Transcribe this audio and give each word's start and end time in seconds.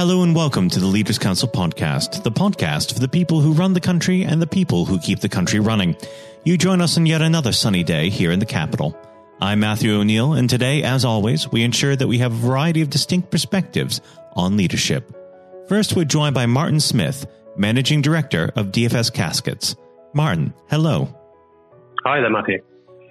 Hello 0.00 0.22
and 0.22 0.34
welcome 0.34 0.70
to 0.70 0.80
the 0.80 0.86
Leaders 0.86 1.18
Council 1.18 1.46
podcast, 1.46 2.22
the 2.22 2.32
podcast 2.32 2.94
for 2.94 3.00
the 3.00 3.06
people 3.06 3.42
who 3.42 3.52
run 3.52 3.74
the 3.74 3.82
country 3.82 4.22
and 4.22 4.40
the 4.40 4.46
people 4.46 4.86
who 4.86 4.98
keep 4.98 5.20
the 5.20 5.28
country 5.28 5.60
running. 5.60 5.94
You 6.42 6.56
join 6.56 6.80
us 6.80 6.96
on 6.96 7.04
yet 7.04 7.20
another 7.20 7.52
sunny 7.52 7.84
day 7.84 8.08
here 8.08 8.30
in 8.30 8.38
the 8.38 8.46
capital. 8.46 8.98
I'm 9.42 9.60
Matthew 9.60 9.92
O'Neill, 9.94 10.32
and 10.32 10.48
today, 10.48 10.84
as 10.84 11.04
always, 11.04 11.52
we 11.52 11.62
ensure 11.64 11.96
that 11.96 12.08
we 12.08 12.16
have 12.16 12.32
a 12.32 12.46
variety 12.46 12.80
of 12.80 12.88
distinct 12.88 13.30
perspectives 13.30 14.00
on 14.32 14.56
leadership. 14.56 15.14
First, 15.68 15.94
we're 15.94 16.06
joined 16.06 16.34
by 16.34 16.46
Martin 16.46 16.80
Smith, 16.80 17.26
Managing 17.58 18.00
Director 18.00 18.50
of 18.56 18.68
DFS 18.68 19.12
Caskets. 19.12 19.76
Martin, 20.14 20.54
hello. 20.70 21.14
Hi 22.06 22.20
there, 22.22 22.30
Matthew. 22.30 22.62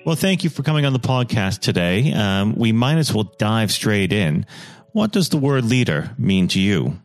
Well, 0.07 0.15
thank 0.15 0.43
you 0.43 0.49
for 0.49 0.63
coming 0.63 0.85
on 0.85 0.93
the 0.93 0.99
podcast 0.99 1.59
today. 1.59 2.11
Um, 2.13 2.55
we 2.55 2.71
might 2.71 2.97
as 2.97 3.13
well 3.13 3.31
dive 3.37 3.71
straight 3.71 4.11
in. 4.11 4.47
What 4.93 5.11
does 5.11 5.29
the 5.29 5.37
word 5.37 5.65
leader 5.65 6.11
mean 6.17 6.47
to 6.49 6.59
you? 6.59 6.99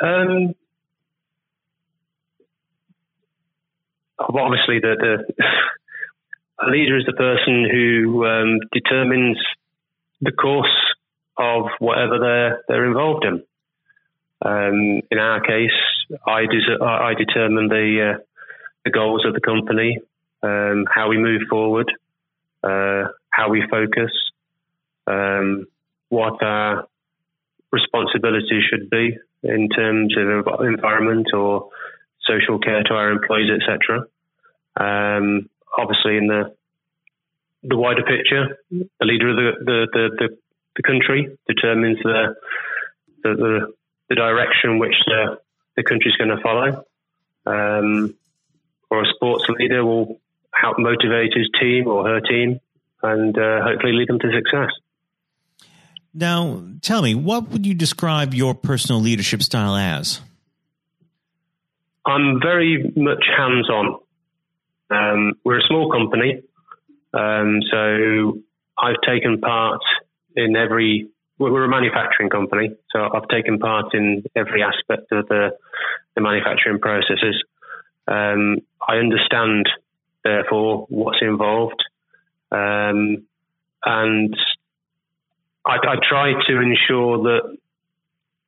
Um, 0.00 0.54
obviously, 4.18 4.80
the, 4.80 4.96
the 4.98 5.44
a 6.60 6.70
leader 6.70 6.96
is 6.96 7.04
the 7.06 7.12
person 7.12 7.68
who 7.70 8.26
um, 8.26 8.58
determines 8.72 9.38
the 10.20 10.32
course 10.32 10.66
of 11.36 11.66
whatever 11.78 12.18
they're 12.18 12.62
they're 12.68 12.86
involved 12.86 13.24
in. 13.24 13.42
Um, 14.44 15.02
in 15.10 15.18
our 15.18 15.40
case, 15.40 15.70
I, 16.26 16.42
des- 16.42 16.84
I 16.84 17.14
determine 17.14 17.68
the 17.68 18.14
uh, 18.14 18.18
the 18.84 18.90
goals 18.90 19.24
of 19.26 19.34
the 19.34 19.40
company, 19.40 19.98
um, 20.42 20.84
how 20.92 21.08
we 21.08 21.18
move 21.18 21.42
forward, 21.50 21.92
uh, 22.62 23.04
how 23.30 23.50
we 23.50 23.64
focus, 23.70 24.10
um, 25.06 25.66
what 26.08 26.42
our 26.42 26.86
responsibilities 27.70 28.64
should 28.70 28.90
be 28.90 29.16
in 29.42 29.68
terms 29.68 30.14
of 30.16 30.64
environment 30.66 31.28
or 31.34 31.68
social 32.26 32.58
care 32.58 32.82
to 32.82 32.94
our 32.94 33.10
employees, 33.10 33.50
etc. 33.50 34.04
Um, 34.76 35.48
obviously, 35.76 36.16
in 36.16 36.26
the 36.26 36.54
the 37.64 37.76
wider 37.76 38.02
picture, 38.02 38.58
the 38.70 39.04
leader 39.06 39.30
of 39.30 39.36
the 39.36 39.64
the, 39.64 39.86
the, 39.92 40.08
the, 40.18 40.38
the 40.76 40.82
country 40.82 41.38
determines 41.46 41.98
the 42.02 42.34
the, 43.22 43.34
the, 43.34 43.72
the 44.08 44.14
direction 44.14 44.78
which 44.78 44.94
the, 45.06 45.38
the 45.76 45.82
country 45.82 46.10
is 46.10 46.16
going 46.16 46.34
to 46.34 46.42
follow. 46.42 46.84
Um, 47.46 48.14
or 48.90 49.02
a 49.02 49.06
sports 49.14 49.44
leader 49.48 49.84
will 49.84 50.20
help 50.52 50.78
motivate 50.78 51.32
his 51.34 51.48
team 51.60 51.86
or 51.88 52.06
her 52.06 52.20
team 52.20 52.60
and 53.02 53.36
uh, 53.38 53.62
hopefully 53.62 53.92
lead 53.92 54.08
them 54.08 54.18
to 54.18 54.32
success. 54.32 54.70
Now, 56.18 56.64
tell 56.82 57.00
me, 57.00 57.14
what 57.14 57.50
would 57.50 57.64
you 57.64 57.74
describe 57.74 58.34
your 58.34 58.52
personal 58.52 59.00
leadership 59.00 59.40
style 59.40 59.76
as? 59.76 60.20
I'm 62.04 62.40
very 62.42 62.92
much 62.96 63.24
hands 63.36 63.70
on. 63.70 64.00
Um, 64.90 65.34
we're 65.44 65.60
a 65.60 65.68
small 65.68 65.92
company, 65.92 66.42
um, 67.14 67.60
so 67.70 68.40
I've 68.76 69.00
taken 69.06 69.40
part 69.40 69.80
in 70.34 70.56
every. 70.56 71.08
We're 71.38 71.62
a 71.62 71.68
manufacturing 71.68 72.30
company, 72.30 72.74
so 72.90 72.98
I've 73.14 73.28
taken 73.28 73.60
part 73.60 73.94
in 73.94 74.24
every 74.34 74.64
aspect 74.64 75.12
of 75.12 75.28
the, 75.28 75.50
the 76.16 76.20
manufacturing 76.20 76.80
processes. 76.80 77.44
Um, 78.08 78.56
I 78.88 78.96
understand, 78.96 79.68
therefore, 80.24 80.86
what's 80.88 81.18
involved, 81.20 81.80
um, 82.50 83.24
and 83.84 84.36
I, 85.68 85.76
I 85.76 85.96
try 86.08 86.32
to 86.32 86.60
ensure 86.60 87.18
that 87.24 87.56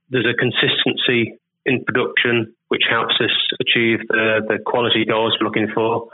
there's 0.09 0.27
a 0.27 0.37
consistency 0.37 1.39
in 1.67 1.85
production 1.85 2.55
which 2.69 2.83
helps 2.89 3.15
us 3.21 3.31
achieve 3.61 4.01
the, 4.09 4.41
the 4.49 4.59
quality 4.65 5.05
goals 5.05 5.37
we're 5.39 5.47
looking 5.47 5.69
for 5.75 6.09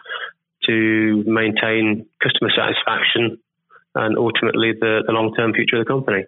to 0.66 1.22
maintain 1.26 2.06
customer 2.20 2.50
satisfaction 2.50 3.38
and 3.94 4.18
ultimately 4.18 4.72
the, 4.78 5.04
the 5.06 5.12
long 5.12 5.32
term 5.34 5.52
future 5.54 5.76
of 5.76 5.86
the 5.86 5.88
company. 5.88 6.24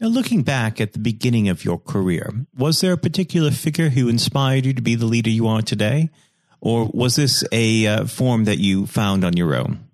Now, 0.00 0.08
looking 0.08 0.42
back 0.42 0.80
at 0.80 0.92
the 0.92 0.98
beginning 0.98 1.48
of 1.48 1.64
your 1.64 1.78
career, 1.78 2.30
was 2.56 2.80
there 2.80 2.92
a 2.92 2.98
particular 2.98 3.50
figure 3.50 3.88
who 3.88 4.08
inspired 4.08 4.64
you 4.64 4.72
to 4.74 4.82
be 4.82 4.94
the 4.94 5.06
leader 5.06 5.30
you 5.30 5.48
are 5.48 5.62
today? 5.62 6.10
Or 6.60 6.88
was 6.92 7.16
this 7.16 7.42
a 7.52 7.86
uh, 7.86 8.06
form 8.06 8.44
that 8.44 8.58
you 8.58 8.86
found 8.86 9.24
on 9.24 9.36
your 9.36 9.54
own? 9.56 9.88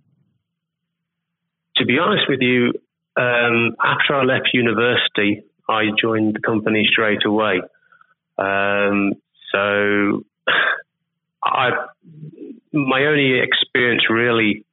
To 1.76 1.86
be 1.86 1.98
honest 1.98 2.24
with 2.28 2.40
you, 2.40 2.72
um, 3.16 3.76
after 3.82 4.14
I 4.14 4.24
left 4.24 4.50
university, 4.52 5.44
I 5.68 5.84
joined 6.00 6.34
the 6.34 6.40
company 6.40 6.86
straight 6.90 7.24
away. 7.24 7.60
Um, 8.36 9.14
so 9.52 10.24
I, 11.42 11.70
my 12.72 13.04
only 13.06 13.40
experience 13.40 14.02
really 14.10 14.64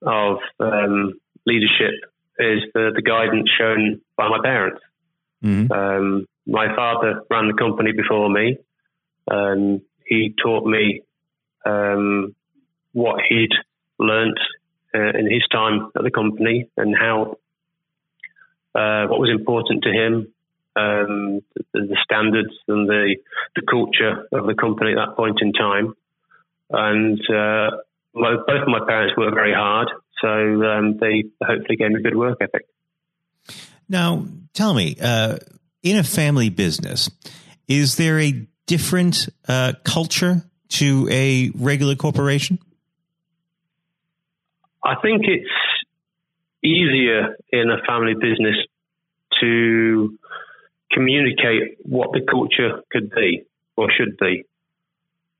of 0.00 0.38
um, 0.58 1.14
leadership 1.46 1.94
is 2.38 2.62
the, 2.74 2.92
the, 2.94 3.02
guidance 3.02 3.48
shown 3.56 4.00
by 4.16 4.28
my 4.28 4.38
parents. 4.42 4.80
Mm-hmm. 5.44 5.70
Um, 5.70 6.26
my 6.46 6.74
father 6.74 7.22
ran 7.30 7.48
the 7.48 7.54
company 7.54 7.92
before 7.92 8.30
me, 8.30 8.56
and 9.28 9.82
he 10.06 10.34
taught 10.42 10.66
me 10.66 11.02
um, 11.64 12.34
what 12.92 13.20
he'd 13.28 13.52
learnt 13.98 14.38
uh, 14.94 15.18
in 15.18 15.30
his 15.30 15.46
time 15.52 15.90
at 15.96 16.02
the 16.02 16.10
company 16.10 16.68
and 16.76 16.96
how 16.98 17.36
uh, 18.74 19.06
what 19.06 19.20
was 19.20 19.30
important 19.30 19.82
to 19.84 19.90
him, 19.90 20.32
um, 20.76 21.40
the, 21.54 21.80
the, 21.80 21.96
standards 22.02 22.54
and 22.68 22.88
the, 22.88 23.16
the 23.54 23.62
culture 23.62 24.26
of 24.32 24.46
the 24.46 24.54
company 24.54 24.92
at 24.92 24.96
that 24.96 25.16
point 25.16 25.38
in 25.42 25.52
time. 25.52 25.94
And 26.70 27.20
uh, 27.28 27.76
my, 28.14 28.36
both 28.46 28.62
of 28.62 28.68
my 28.68 28.80
parents 28.86 29.14
worked 29.16 29.34
very 29.34 29.52
hard, 29.52 29.90
so 30.20 30.28
um, 30.28 30.96
they 30.98 31.24
hopefully 31.42 31.76
gave 31.76 31.90
me 31.90 32.00
a 32.00 32.02
good 32.02 32.16
work 32.16 32.38
ethic. 32.40 32.66
Now, 33.88 34.26
tell 34.54 34.72
me, 34.72 34.96
uh, 35.02 35.36
in 35.82 35.98
a 35.98 36.04
family 36.04 36.48
business, 36.48 37.10
is 37.68 37.96
there 37.96 38.18
a 38.18 38.46
different 38.66 39.28
uh, 39.48 39.74
culture 39.84 40.42
to 40.68 41.08
a 41.10 41.50
regular 41.54 41.94
corporation? 41.94 42.58
I 44.84 44.94
think 45.00 45.22
it's 45.24 45.48
easier 46.64 47.36
in 47.50 47.70
a 47.70 47.82
family 47.86 48.14
business 48.14 48.56
to 49.40 50.18
communicate 50.92 51.78
what 51.82 52.12
the 52.12 52.20
culture 52.20 52.82
could 52.90 53.10
be 53.10 53.44
or 53.76 53.88
should 53.90 54.16
be. 54.18 54.44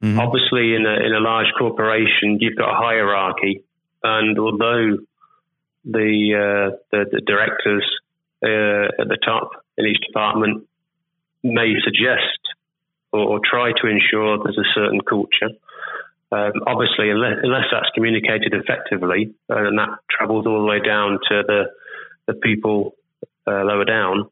Mm-hmm. 0.03 0.19
Obviously, 0.19 0.75
in 0.75 0.85
a, 0.85 1.07
in 1.07 1.15
a 1.15 1.21
large 1.21 1.47
corporation, 1.57 2.39
you've 2.41 2.57
got 2.57 2.71
a 2.71 2.77
hierarchy, 2.77 3.63
and 4.03 4.37
although 4.39 4.99
the 5.85 6.35
uh, 6.35 6.77
the, 6.91 7.05
the, 7.11 7.21
directors 7.21 7.85
uh, 8.43 9.01
at 9.01 9.09
the 9.09 9.19
top 9.25 9.51
in 9.79 9.87
each 9.87 10.01
department 10.07 10.67
may 11.45 11.75
suggest 11.85 12.39
or, 13.13 13.21
or, 13.21 13.41
try 13.45 13.73
to 13.73 13.89
ensure 13.89 14.39
there's 14.43 14.59
a 14.59 14.71
certain 14.75 15.01
culture, 15.01 15.51
um, 16.33 16.53
obviously, 16.67 17.11
unless, 17.11 17.39
unless, 17.43 17.67
that's 17.71 17.91
communicated 17.95 18.55
effectively 18.55 19.35
uh, 19.51 19.69
and 19.69 19.79
that 19.79 19.91
travels 20.11 20.47
all 20.47 20.61
the 20.63 20.67
way 20.67 20.81
down 20.81 21.19
to 21.29 21.43
the 21.47 21.65
the 22.27 22.35
people 22.35 22.95
uh, 23.47 23.65
lower 23.65 23.85
down, 23.85 24.31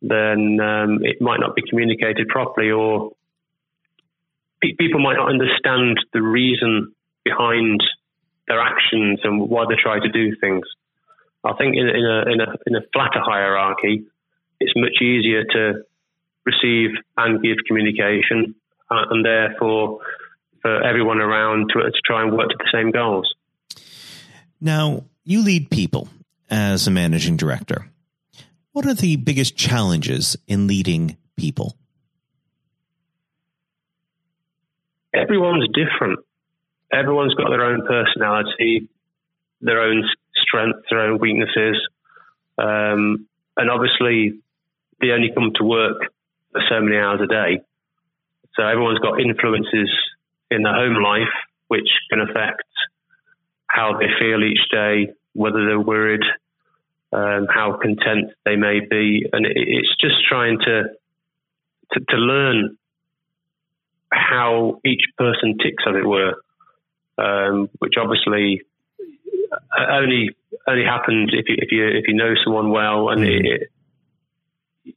then 0.00 0.58
um, 0.60 1.00
it 1.02 1.20
might 1.20 1.40
not 1.40 1.56
be 1.56 1.62
communicated 1.68 2.28
properly, 2.28 2.70
or 2.70 3.10
pe- 4.62 4.74
people 4.78 5.00
might 5.00 5.16
not 5.16 5.28
understand 5.28 5.98
the 6.12 6.22
reason 6.22 6.94
behind 7.24 7.82
their 8.46 8.60
actions 8.60 9.20
and 9.24 9.48
why 9.48 9.64
they 9.68 9.74
try 9.82 9.98
to 9.98 10.08
do 10.08 10.36
things. 10.40 10.64
I 11.42 11.52
think 11.54 11.76
in, 11.76 11.88
in, 11.88 12.04
a, 12.06 12.32
in, 12.32 12.40
a, 12.40 12.56
in 12.66 12.76
a 12.76 12.80
flatter 12.92 13.20
hierarchy, 13.20 14.04
it's 14.60 14.72
much 14.76 15.02
easier 15.02 15.44
to 15.44 15.84
receive 16.46 16.90
and 17.16 17.42
give 17.42 17.56
communication, 17.66 18.54
uh, 18.90 19.04
and 19.10 19.24
therefore 19.24 20.00
for 20.64 20.82
everyone 20.82 21.18
around 21.18 21.68
to, 21.74 21.82
to 21.82 22.00
try 22.06 22.22
and 22.22 22.32
work 22.32 22.48
to 22.48 22.56
the 22.58 22.70
same 22.72 22.90
goals. 22.90 23.34
Now, 24.62 25.04
you 25.22 25.44
lead 25.44 25.70
people 25.70 26.08
as 26.50 26.86
a 26.86 26.90
managing 26.90 27.36
director. 27.36 27.90
What 28.72 28.86
are 28.86 28.94
the 28.94 29.16
biggest 29.16 29.56
challenges 29.56 30.36
in 30.48 30.66
leading 30.66 31.18
people? 31.36 31.76
Everyone's 35.12 35.68
different. 35.68 36.20
Everyone's 36.90 37.34
got 37.34 37.50
their 37.50 37.62
own 37.62 37.86
personality, 37.86 38.88
their 39.60 39.82
own 39.82 40.02
strengths, 40.34 40.80
their 40.90 41.00
own 41.00 41.18
weaknesses. 41.18 41.76
Um, 42.56 43.26
and 43.56 43.70
obviously, 43.70 44.40
they 45.00 45.08
only 45.10 45.30
come 45.34 45.52
to 45.56 45.64
work 45.64 45.98
for 46.52 46.62
so 46.70 46.80
many 46.80 46.96
hours 46.96 47.20
a 47.22 47.26
day. 47.26 47.60
So 48.56 48.66
everyone's 48.66 49.00
got 49.00 49.20
influences 49.20 49.90
in 50.54 50.62
their 50.62 50.74
home 50.74 51.02
life 51.02 51.34
which 51.68 51.88
can 52.10 52.20
affect 52.20 52.62
how 53.66 53.98
they 53.98 54.06
feel 54.20 54.44
each 54.44 54.70
day, 54.70 55.12
whether 55.32 55.64
they're 55.66 55.80
worried 55.80 56.22
um, 57.14 57.46
how 57.48 57.78
content 57.80 58.32
they 58.44 58.56
may 58.56 58.80
be, 58.80 59.24
and 59.32 59.46
it's 59.46 59.94
just 60.00 60.16
trying 60.28 60.58
to, 60.58 60.82
to 61.92 62.00
to 62.08 62.16
learn 62.16 62.76
how 64.12 64.80
each 64.84 65.02
person 65.16 65.56
ticks, 65.58 65.84
as 65.86 65.94
it 65.94 66.06
were, 66.06 66.34
um, 67.16 67.70
which 67.78 67.94
obviously 68.00 68.62
only 69.78 70.30
only 70.66 70.84
happens 70.84 71.30
if 71.32 71.48
you 71.48 71.56
if 71.58 71.70
you 71.70 71.86
if 71.86 72.08
you 72.08 72.14
know 72.14 72.34
someone 72.42 72.70
well, 72.70 73.10
and 73.10 73.22
mm. 73.22 73.44
it, 73.44 73.70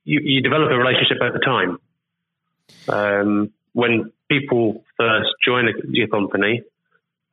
you, 0.04 0.20
you 0.24 0.42
develop 0.42 0.72
a 0.72 0.78
relationship 0.78 1.18
over 1.22 1.38
time. 1.38 1.78
Um, 2.90 3.54
when 3.74 4.12
people 4.30 4.84
first 4.98 5.30
join 5.46 5.68
your 5.90 6.08
company, 6.08 6.64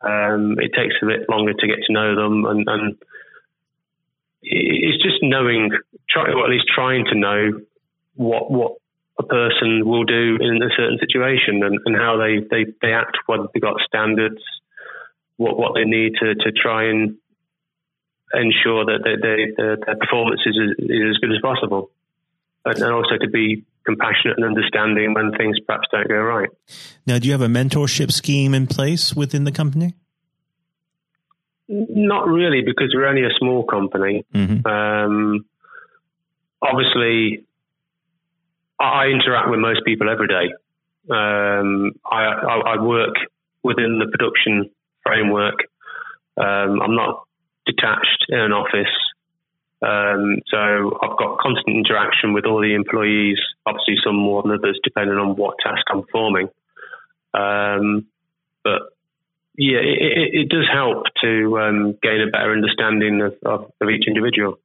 um, 0.01 0.57
it 0.59 0.73
takes 0.77 0.95
a 1.03 1.07
bit 1.07 1.29
longer 1.29 1.55
to 1.55 1.67
get 1.67 1.79
to 1.87 1.93
know 1.93 2.15
them, 2.15 2.45
and, 2.45 2.65
and 2.69 2.97
it's 4.43 5.03
just 5.03 5.23
knowing, 5.23 5.71
try, 6.09 6.31
or 6.31 6.45
at 6.45 6.51
least 6.51 6.67
trying 6.75 7.05
to 7.07 7.15
know 7.15 7.61
what 8.15 8.51
what 8.51 8.73
a 9.19 9.23
person 9.23 9.87
will 9.87 10.05
do 10.05 10.39
in 10.41 10.63
a 10.63 10.69
certain 10.77 10.99
situation 10.99 11.63
and, 11.63 11.79
and 11.85 11.97
how 11.97 12.17
they, 12.19 12.41
they, 12.51 12.71
they 12.83 12.93
act, 12.93 13.17
whether 13.27 13.47
they've 13.53 13.63
got 13.63 13.77
standards, 13.87 14.43
what 15.37 15.57
what 15.57 15.75
they 15.75 15.85
need 15.85 16.15
to, 16.21 16.35
to 16.35 16.51
try 16.51 16.91
and 16.91 17.17
ensure 18.33 18.85
that 18.85 19.01
they, 19.05 19.15
they, 19.15 19.53
their, 19.57 19.77
their 19.77 19.97
performance 19.97 20.41
is, 20.45 20.57
is 20.79 21.11
as 21.11 21.19
good 21.19 21.31
as 21.31 21.41
possible. 21.41 21.91
And 22.65 22.83
also 22.83 23.17
to 23.21 23.31
be 23.31 23.65
compassionate 23.85 24.37
and 24.37 24.45
understanding 24.45 25.15
when 25.15 25.33
things 25.33 25.59
perhaps 25.67 25.89
don't 25.91 26.09
go 26.09 26.21
right. 26.21 26.49
Now, 27.07 27.19
do 27.19 27.27
you 27.27 27.33
have 27.33 27.43
a 27.43 27.47
mentorship 27.47 28.13
scheme 28.13 28.55
in 28.55 28.67
place 28.67 29.15
within 29.15 29.45
the 29.45 29.53
company? 29.53 29.95
Not 31.69 32.27
really, 32.27 32.63
because 32.65 32.93
we're 32.95 33.07
only 33.07 33.23
a 33.23 33.35
small 33.39 33.65
company. 33.65 34.25
Mm-hmm. 34.35 34.67
Um, 34.67 35.47
obviously, 36.61 37.47
I 38.79 39.07
interact 39.07 39.51
with 39.51 39.61
most 39.61 39.81
people 39.85 40.11
every 40.11 40.29
day. 40.29 40.53
Um, 41.11 41.93
I, 42.11 42.25
I, 42.25 42.61
I, 42.75 42.83
work 42.83 43.15
within 43.63 43.99
the 43.99 44.07
production 44.11 44.71
framework. 45.03 45.57
Um, 46.39 46.81
I'm 46.81 46.97
not 46.97 47.25
detached 47.67 48.25
in 48.29 48.39
an 48.39 48.53
office. 48.53 48.89
Um, 49.85 50.41
so 50.47 50.99
I've 51.03 51.19
got 51.19 51.39
constant 51.39 51.77
interaction 51.77 52.33
with 52.33 52.47
all 52.47 52.61
the 52.61 52.75
employees, 52.75 53.39
obviously 53.67 53.97
some 54.03 54.17
more 54.17 54.43
than 54.43 54.53
others, 54.53 54.81
depending 54.83 55.19
on 55.19 55.37
what 55.37 55.57
task 55.63 55.83
I'm 55.91 56.03
performing. 56.03 56.49
Um, 57.35 58.07
but 58.63 58.95
yeah, 59.59 59.79
it, 59.79 59.99
it, 60.01 60.41
it, 60.41 60.49
does 60.49 60.67
help 60.73 61.05
to 61.23 61.59
um, 61.59 61.99
gain 62.03 62.21
a 62.27 62.31
better 62.31 62.53
understanding 62.53 63.21
of, 63.21 63.35
of, 63.45 63.73
of, 63.81 63.91
each 63.91 64.05
individual. 64.07 64.59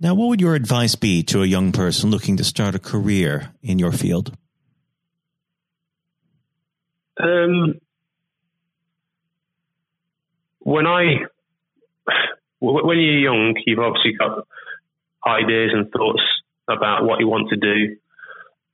Now, 0.00 0.14
what 0.14 0.28
would 0.28 0.40
your 0.40 0.54
advice 0.54 0.94
be 0.94 1.22
to 1.24 1.42
a 1.42 1.46
young 1.46 1.72
person 1.72 2.10
looking 2.10 2.36
to 2.38 2.44
start 2.44 2.74
a 2.74 2.78
career 2.78 3.52
in 3.62 3.78
your 3.78 3.92
field? 3.92 4.34
Um, 7.18 7.80
when 10.60 10.86
I 10.86 11.26
when 12.60 12.98
you're 12.98 13.18
young, 13.18 13.54
you've 13.66 13.78
obviously 13.78 14.14
got 14.14 14.46
ideas 15.26 15.70
and 15.74 15.90
thoughts 15.90 16.22
about 16.68 17.04
what 17.04 17.20
you 17.20 17.28
want 17.28 17.50
to 17.50 17.56
do. 17.56 17.96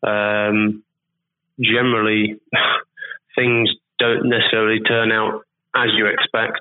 Um, 0.08 0.82
generally, 1.60 2.40
things 3.34 3.70
don't 3.98 4.28
necessarily 4.28 4.80
turn 4.80 5.12
out 5.12 5.44
as 5.74 5.90
you 5.96 6.06
expect. 6.06 6.60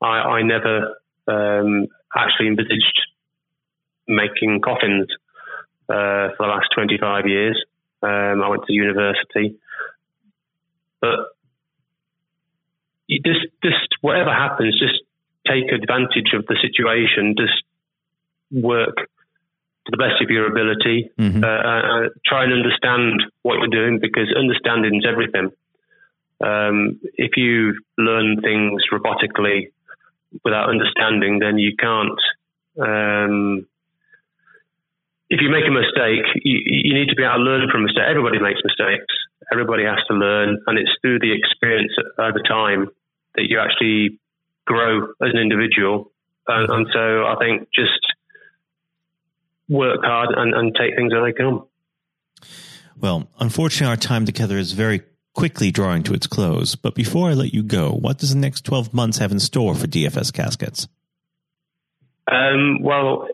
I, 0.00 0.06
I 0.06 0.42
never 0.42 0.96
um, 1.28 1.86
actually 2.14 2.48
envisaged 2.48 3.00
making 4.08 4.60
coffins 4.62 5.08
uh, 5.88 6.34
for 6.36 6.40
the 6.40 6.46
last 6.46 6.68
25 6.74 7.26
years. 7.26 7.64
Um, 8.02 8.42
I 8.42 8.48
went 8.48 8.64
to 8.66 8.72
university, 8.72 9.56
but 11.00 11.18
just, 13.08 13.46
just 13.62 13.88
whatever 14.00 14.32
happens, 14.32 14.78
just 14.78 15.01
take 15.46 15.72
advantage 15.72 16.34
of 16.34 16.46
the 16.46 16.56
situation, 16.60 17.34
just 17.36 17.62
work 18.50 18.96
to 18.96 19.90
the 19.90 19.96
best 19.96 20.22
of 20.22 20.30
your 20.30 20.46
ability. 20.46 21.10
Mm-hmm. 21.18 21.42
Uh, 21.42 21.46
uh, 21.46 22.08
try 22.24 22.44
and 22.44 22.52
understand 22.52 23.22
what 23.42 23.58
you're 23.58 23.68
doing 23.68 23.98
because 24.00 24.32
understanding 24.36 24.96
is 24.96 25.06
everything. 25.08 25.50
Um, 26.42 27.00
if 27.14 27.36
you 27.36 27.74
learn 27.98 28.40
things 28.42 28.82
robotically 28.92 29.70
without 30.44 30.68
understanding, 30.68 31.38
then 31.38 31.58
you 31.58 31.74
can't. 31.78 32.20
Um, 32.80 33.66
if 35.30 35.40
you 35.40 35.48
make 35.48 35.64
a 35.66 35.72
mistake, 35.72 36.26
you, 36.44 36.60
you, 36.64 36.94
need 36.94 37.08
to 37.08 37.16
be 37.16 37.22
able 37.22 37.36
to 37.36 37.42
learn 37.42 37.68
from 37.70 37.82
a 37.82 37.84
mistake. 37.84 38.04
Everybody 38.08 38.38
makes 38.38 38.60
mistakes. 38.64 39.14
Everybody 39.52 39.84
has 39.84 39.98
to 40.08 40.14
learn, 40.14 40.58
and 40.66 40.78
it's 40.78 40.90
through 41.00 41.20
the 41.20 41.32
experience 41.32 41.92
over 42.18 42.40
time 42.46 42.88
that 43.34 43.48
you 43.48 43.58
actually 43.58 44.18
grow 44.72 45.04
as 45.22 45.30
an 45.32 45.38
individual. 45.38 46.10
And, 46.48 46.70
and 46.70 46.86
so 46.92 47.24
I 47.26 47.36
think 47.38 47.68
just 47.74 48.00
work 49.68 50.00
hard 50.02 50.30
and, 50.36 50.54
and 50.54 50.74
take 50.74 50.96
things 50.96 51.12
as 51.12 51.22
they 51.24 51.32
come. 51.32 51.66
Well, 53.00 53.28
unfortunately, 53.38 53.90
our 53.90 53.96
time 53.96 54.26
together 54.26 54.58
is 54.58 54.72
very 54.72 55.02
quickly 55.34 55.70
drawing 55.70 56.02
to 56.04 56.14
its 56.14 56.26
close. 56.26 56.74
But 56.74 56.94
before 56.94 57.30
I 57.30 57.34
let 57.34 57.54
you 57.54 57.62
go, 57.62 57.90
what 57.90 58.18
does 58.18 58.32
the 58.32 58.38
next 58.38 58.64
12 58.64 58.92
months 58.92 59.18
have 59.18 59.32
in 59.32 59.40
store 59.40 59.74
for 59.74 59.86
DFS 59.86 60.32
Caskets? 60.32 60.88
Um, 62.30 62.82
well, 62.82 63.28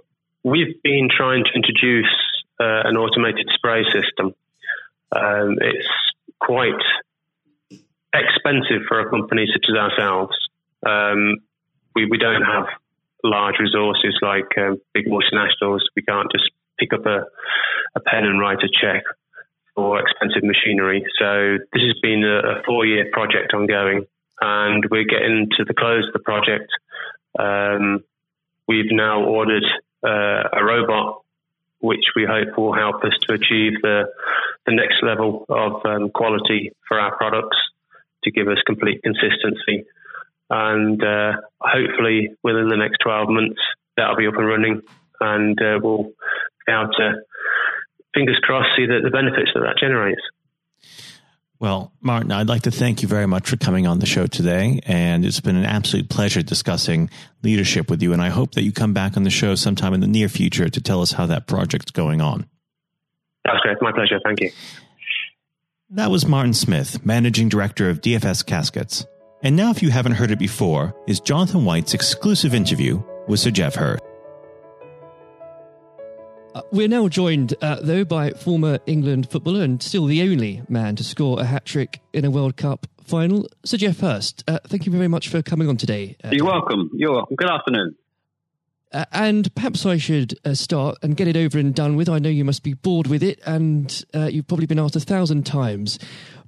we've 0.45 0.83
been 0.83 1.09
trying 1.15 1.45
to 1.45 1.51
introduce 1.55 2.15
uh, 2.61 2.83
an 2.89 2.97
automated 2.97 3.49
spray 3.55 3.85
system. 3.85 4.35
Um, 5.13 5.59
it's 5.61 5.89
quite 6.41 6.81
expensive 8.15 8.83
for 8.89 9.01
a 9.01 9.11
company 9.11 9.47
such 9.53 9.67
as 9.69 9.77
ourselves. 9.77 10.37
Um, 10.87 11.39
we, 11.95 12.07
we 12.07 12.19
don't 12.19 12.43
have 12.43 12.67
large 13.25 13.57
resources 13.59 14.17
like 14.23 14.47
um, 14.59 14.81
big 14.95 15.07
multinationals. 15.07 15.81
We 15.97 16.03
can't 16.03 16.31
just 16.31 16.51
pick 16.79 16.93
up 16.93 17.07
a, 17.07 17.25
a 17.97 18.01
pen 18.01 18.25
and 18.25 18.41
write 18.41 18.59
a 18.63 18.69
check 18.69 19.05
for 19.75 20.01
expensive 20.01 20.43
machinery. 20.43 21.05
So 21.19 21.59
this 21.73 21.83
has 21.83 21.99
been 22.03 22.25
a, 22.25 22.61
a 22.61 22.63
four 22.65 22.87
year 22.87 23.07
project 23.13 23.55
ongoing, 23.55 24.07
and 24.41 24.85
we're 24.91 25.05
getting 25.05 25.49
to 25.57 25.65
the 25.65 25.75
close 25.75 26.07
of 26.07 26.13
the 26.13 26.21
project. 26.21 26.71
Um, 27.39 28.05
we've 28.67 28.91
now 28.91 29.25
ordered 29.25 29.65
uh, 30.05 30.49
a 30.53 30.65
robot, 30.65 31.23
which 31.81 32.05
we 32.15 32.27
hope 32.29 32.57
will 32.57 32.75
help 32.75 33.05
us 33.05 33.13
to 33.27 33.35
achieve 33.35 33.81
the 33.83 34.05
the 34.67 34.75
next 34.75 35.03
level 35.03 35.47
of 35.49 35.85
um, 35.87 36.11
quality 36.11 36.73
for 36.87 37.01
our 37.01 37.17
products 37.17 37.57
to 38.25 38.31
give 38.31 38.49
us 38.49 38.59
complete 38.67 39.03
consistency 39.03 39.87
and 40.51 41.03
uh, 41.03 41.33
hopefully 41.61 42.31
within 42.43 42.69
the 42.69 42.77
next 42.77 42.99
12 43.03 43.29
months 43.29 43.61
that'll 43.97 44.17
be 44.17 44.27
up 44.27 44.37
and 44.37 44.47
running 44.47 44.81
and 45.21 45.59
uh, 45.61 45.79
we'll 45.83 46.11
be 46.67 46.73
able 46.73 46.91
to 46.97 47.15
fingers 48.15 48.39
crossed 48.43 48.71
see 48.77 48.87
the, 48.87 49.01
the 49.03 49.11
benefits 49.11 49.51
that 49.55 49.61
that 49.61 49.77
generates 49.81 50.23
well, 51.61 51.93
Martin, 52.01 52.31
I'd 52.31 52.49
like 52.49 52.63
to 52.63 52.71
thank 52.71 53.03
you 53.03 53.09
very 53.09 53.27
much 53.27 53.49
for 53.49 53.57
coming 53.57 53.87
on 53.87 53.99
the 53.99 54.07
show 54.07 54.29
today. 54.29 54.79
And 54.87 55.25
it's 55.25 55.41
been 55.41 55.57
an 55.57 55.65
absolute 55.65 56.09
pleasure 56.09 56.41
discussing 56.41 57.11
leadership 57.43 57.91
with 57.91 58.01
you. 58.01 58.13
And 58.13 58.23
I 58.23 58.29
hope 58.29 58.53
that 58.53 58.63
you 58.63 58.71
come 58.71 58.95
back 58.95 59.17
on 59.17 59.25
the 59.25 59.31
show 59.31 59.57
sometime 59.57 59.93
in 59.93 60.01
the 60.01 60.07
near 60.07 60.29
future 60.29 60.69
to 60.69 60.81
tell 60.81 61.03
us 61.03 61.13
how 61.13 61.27
that 61.27 61.49
project's 61.49 61.91
going 61.91 62.21
on. 62.21 62.47
That's 63.45 63.59
great. 63.61 63.77
My 63.81 63.91
pleasure. 63.93 64.21
Thank 64.25 64.41
you. 64.41 64.53
That 65.91 66.11
was 66.11 66.27
Martin 66.27 66.55
Smith, 66.55 67.05
Managing 67.05 67.49
Director 67.49 67.91
of 67.91 68.03
DFS 68.03 68.47
Caskets. 68.47 69.07
And 69.43 69.55
now, 69.55 69.71
if 69.71 69.83
you 69.83 69.91
haven't 69.91 70.13
heard 70.13 70.33
it 70.33 70.39
before, 70.39 70.93
is 71.07 71.21
Jonathan 71.21 71.65
White's 71.65 71.95
exclusive 71.95 72.55
interview 72.55 73.01
with 73.29 73.39
Sir 73.39 73.53
Geoff 73.53 73.77
Hurst. 73.77 74.03
Uh, 76.57 76.63
we're 76.73 76.89
now 76.89 77.07
joined, 77.07 77.55
uh, 77.63 77.77
though, 77.81 78.05
by 78.05 78.31
former 78.31 78.81
England 78.87 79.31
footballer 79.31 79.63
and 79.63 79.81
still 79.81 80.07
the 80.07 80.23
only 80.23 80.63
man 80.69 80.97
to 80.97 81.05
score 81.05 81.39
a 81.39 81.45
hat 81.45 81.65
trick 81.65 82.01
in 82.13 82.25
a 82.25 82.31
World 82.33 82.57
Cup 82.57 82.89
final, 83.05 83.47
Sir 83.65 83.77
Geoff 83.77 84.01
Hurst. 84.01 84.43
Uh, 84.49 84.59
thank 84.67 84.87
you 84.87 84.91
very 84.93 85.07
much 85.07 85.29
for 85.29 85.41
coming 85.41 85.69
on 85.69 85.77
today. 85.77 86.17
Uh, 86.25 86.31
You're 86.33 86.47
welcome. 86.47 86.91
You're 86.93 87.13
welcome. 87.13 87.37
Good 87.37 87.51
afternoon. 87.51 87.95
Uh, 88.91 89.05
and 89.13 89.55
perhaps 89.55 89.87
I 89.87 89.99
should 89.99 90.37
uh, 90.45 90.55
start 90.55 90.97
and 91.03 91.17
get 91.17 91.29
it 91.29 91.37
over 91.37 91.59
and 91.59 91.73
done 91.75 91.95
with. 91.95 92.09
I 92.09 92.19
know 92.19 92.31
you 92.31 92.45
must 92.45 92.65
be 92.65 92.73
bored 92.73 93.07
with 93.07 93.23
it, 93.23 93.39
and 93.47 94.05
you've 94.15 94.49
probably 94.49 94.67
been 94.67 94.79
asked 94.79 94.97
a 94.97 95.01
thousand 95.01 95.47
times. 95.47 95.99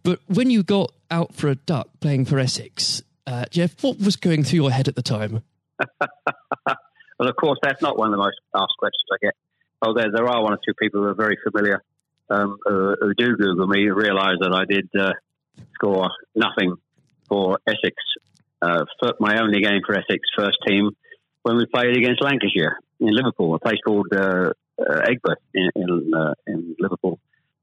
But 0.03 0.21
when 0.27 0.51
you 0.51 0.63
got 0.63 0.93
out 1.11 1.35
for 1.35 1.49
a 1.49 1.55
duck 1.55 1.89
playing 2.01 2.25
for 2.25 2.39
Essex, 2.39 3.03
uh, 3.27 3.45
Geoff, 3.51 3.83
what 3.83 3.99
was 3.99 4.17
going 4.17 4.45
through 4.45 4.61
your 4.61 4.71
head 4.71 4.89
at 4.89 4.97
the 4.97 5.03
time? 5.03 5.43
well, 6.01 7.29
of 7.29 7.37
course, 7.37 7.59
that's 7.63 7.83
not 7.83 7.99
one 7.99 8.09
of 8.09 8.13
the 8.13 8.19
most 8.19 8.39
asked 8.55 8.77
questions 8.79 9.05
I 9.13 9.17
get. 9.21 9.35
Oh, 9.83 9.95
there, 9.95 10.11
there 10.13 10.27
are 10.27 10.43
one 10.43 10.53
or 10.53 10.59
two 10.67 10.75
people 10.75 11.01
who 11.01 11.09
are 11.09 11.15
very 11.15 11.39
familiar 11.43 11.83
um, 12.31 12.59
who, 12.65 13.15
do 13.17 13.37
Google 13.37 13.67
me, 13.67 13.89
realise 13.89 14.37
that 14.41 14.53
I 14.53 14.65
did 14.65 14.89
uh, 14.99 15.13
score 15.75 16.11
nothing 16.35 16.77
for 17.29 17.59
Essex, 17.67 17.97
uh, 18.63 18.85
my 19.19 19.41
only 19.41 19.61
game 19.61 19.81
for 19.85 19.95
Essex 19.95 20.21
first 20.37 20.59
team 20.67 20.91
when 21.43 21.57
we 21.57 21.67
played 21.67 21.97
against 21.97 22.23
Lancashire. 22.23 22.79
in 23.01 23.15
Liverpool, 23.15 23.55
a 23.55 23.59
place 23.59 23.79
called 23.85 24.09
uh, 24.13 24.53
uh, 24.79 25.01
Aigburth 25.07 25.43
in 25.55 25.71
in, 25.75 26.15
uh, 26.15 26.35
in, 26.47 26.77
Liverpool, 26.79 27.19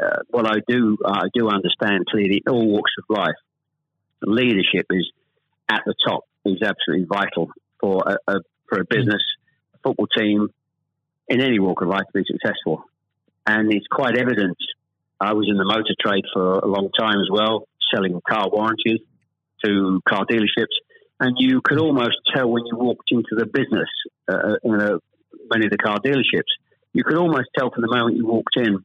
uh, 0.00 0.22
what 0.30 0.46
I 0.46 0.60
do, 0.66 0.98
I 1.04 1.24
do 1.34 1.48
understand 1.48 2.06
clearly 2.06 2.42
all 2.48 2.66
walks 2.66 2.92
of 2.98 3.04
life, 3.08 3.34
leadership 4.22 4.86
is 4.90 5.10
at 5.68 5.82
the 5.86 5.94
top 6.06 6.24
is 6.44 6.62
absolutely 6.62 7.06
vital 7.06 7.50
for 7.80 8.02
a, 8.06 8.32
a 8.32 8.40
for 8.68 8.80
a 8.80 8.84
business, 8.84 9.22
a 9.74 9.78
football 9.82 10.06
team, 10.06 10.48
in 11.28 11.40
any 11.40 11.58
walk 11.58 11.82
of 11.82 11.88
life 11.88 12.04
to 12.12 12.22
be 12.22 12.24
successful. 12.26 12.84
And 13.46 13.72
it's 13.72 13.86
quite 13.90 14.16
evident. 14.16 14.56
I 15.20 15.34
was 15.34 15.46
in 15.48 15.56
the 15.56 15.64
motor 15.64 15.94
trade 16.00 16.24
for 16.32 16.58
a 16.58 16.66
long 16.66 16.90
time 16.98 17.20
as 17.20 17.28
well, 17.30 17.68
selling 17.92 18.20
car 18.28 18.48
warranties 18.50 19.00
to 19.64 20.00
car 20.08 20.24
dealerships, 20.26 20.74
and 21.20 21.36
you 21.38 21.60
could 21.62 21.78
almost 21.78 22.16
tell 22.34 22.48
when 22.48 22.64
you 22.66 22.76
walked 22.76 23.10
into 23.12 23.36
the 23.36 23.46
business 23.46 23.88
uh, 24.28 24.56
in 24.64 24.80
a, 24.80 24.98
many 25.48 25.66
of 25.66 25.70
the 25.70 25.78
car 25.78 25.98
dealerships 25.98 26.50
you 26.92 27.04
could 27.04 27.16
almost 27.16 27.48
tell 27.56 27.70
from 27.70 27.82
the 27.82 27.88
moment 27.88 28.16
you 28.16 28.26
walked 28.26 28.56
in 28.56 28.84